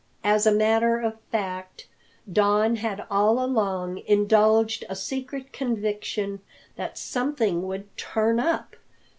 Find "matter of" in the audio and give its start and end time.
0.51-1.19